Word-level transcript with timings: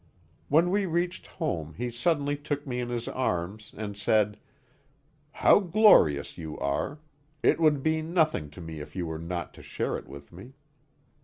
When 0.47 0.71
we 0.71 0.87
reached 0.87 1.27
home, 1.27 1.75
he 1.75 1.91
suddenly 1.91 2.35
took 2.35 2.65
me 2.65 2.79
in 2.79 2.89
his 2.89 3.07
arms, 3.07 3.71
and 3.77 3.95
said: 3.95 4.39
"How 5.31 5.59
glorious 5.59 6.39
you 6.39 6.57
are! 6.57 6.97
It 7.43 7.59
would 7.59 7.83
be 7.83 8.01
nothing 8.01 8.49
to 8.49 8.61
me 8.61 8.79
if 8.79 8.95
you 8.95 9.05
were 9.05 9.19
not 9.19 9.53
to 9.53 9.61
share 9.61 9.97
it 9.97 10.07
with 10.07 10.31
me." 10.31 10.53